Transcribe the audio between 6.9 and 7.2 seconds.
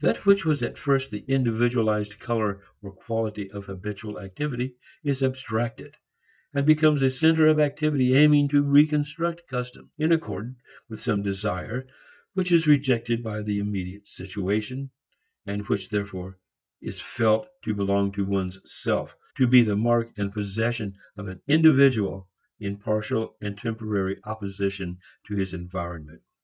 a